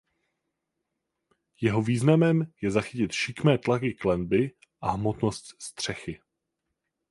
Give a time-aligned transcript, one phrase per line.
[1.61, 6.21] Jeho významem je zachytit šikmé tlaky klenby a hmotnost střechy.